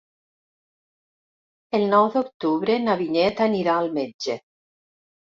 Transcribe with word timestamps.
El 1.79 1.87
nou 1.93 2.09
d'octubre 2.17 2.81
na 2.89 2.99
Vinyet 3.05 3.47
anirà 3.49 3.79
al 3.85 3.95
metge. 4.03 4.43